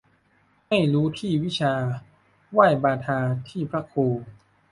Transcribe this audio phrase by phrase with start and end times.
[0.67, 1.73] ให้รู้ที่วิชา
[2.51, 3.19] ไหว้บาทา
[3.49, 4.07] ที่พระครู